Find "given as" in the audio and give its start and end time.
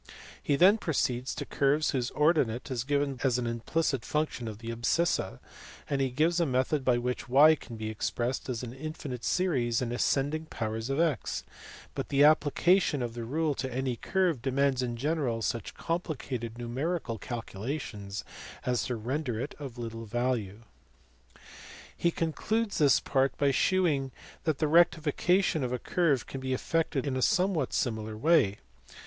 2.83-3.37